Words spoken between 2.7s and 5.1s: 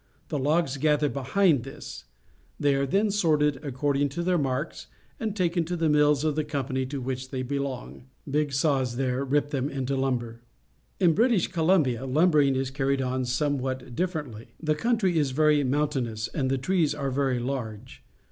are A Logging Train, Vancouver Island then sorted according to their marks